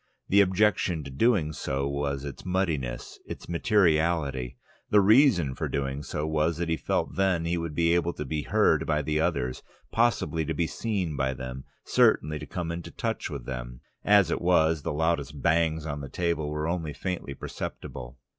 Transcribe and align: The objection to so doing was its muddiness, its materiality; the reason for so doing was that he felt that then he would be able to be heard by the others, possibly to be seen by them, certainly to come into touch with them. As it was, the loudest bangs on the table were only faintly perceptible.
The 0.29 0.41
objection 0.41 1.03
to 1.03 1.11
so 1.11 1.15
doing 1.15 1.53
was 1.93 2.25
its 2.25 2.43
muddiness, 2.43 3.19
its 3.27 3.47
materiality; 3.47 4.57
the 4.89 4.99
reason 4.99 5.53
for 5.53 5.65
so 5.67 5.71
doing 5.71 6.03
was 6.31 6.57
that 6.57 6.69
he 6.69 6.75
felt 6.75 7.11
that 7.11 7.17
then 7.17 7.45
he 7.45 7.55
would 7.55 7.75
be 7.75 7.93
able 7.93 8.11
to 8.13 8.25
be 8.25 8.41
heard 8.41 8.87
by 8.87 9.03
the 9.03 9.19
others, 9.19 9.61
possibly 9.91 10.43
to 10.45 10.55
be 10.55 10.65
seen 10.65 11.15
by 11.15 11.35
them, 11.35 11.65
certainly 11.83 12.39
to 12.39 12.47
come 12.47 12.71
into 12.71 12.89
touch 12.89 13.29
with 13.29 13.45
them. 13.45 13.81
As 14.03 14.31
it 14.31 14.41
was, 14.41 14.81
the 14.81 14.91
loudest 14.91 15.39
bangs 15.39 15.85
on 15.85 16.01
the 16.01 16.09
table 16.09 16.49
were 16.49 16.67
only 16.67 16.93
faintly 16.93 17.35
perceptible. 17.35 18.17